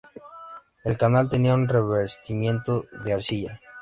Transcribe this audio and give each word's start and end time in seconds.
El 0.83 0.97
canal 0.97 1.29
tenía 1.29 1.53
un 1.53 1.67
revestimiento 1.67 2.87
de 3.05 3.13
arcilla. 3.13 3.61